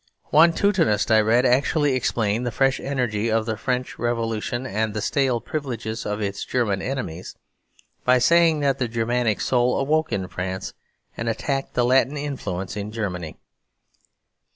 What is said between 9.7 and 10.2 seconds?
awoke